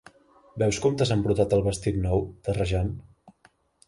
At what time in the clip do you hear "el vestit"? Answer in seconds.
1.57-1.99